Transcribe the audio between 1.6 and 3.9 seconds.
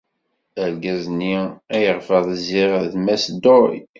ayɣef rziɣ d Mass Doi.